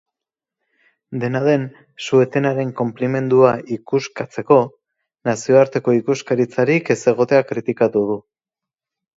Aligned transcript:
Dena 1.23 1.41
den, 1.47 1.65
su-etenaren 2.07 2.71
konplimendua 2.79 3.51
ikuskatzeko 3.77 4.57
nazioarteko 5.31 5.95
ikuskaritzarik 6.01 6.91
ez 6.97 7.01
egotea 7.15 7.47
kritikatu 7.53 8.07
du. 8.11 8.19